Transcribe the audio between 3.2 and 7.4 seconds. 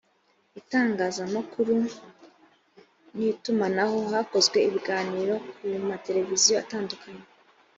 itumanaho hakozwe ibiganiro ku ma televiziyo atandukanye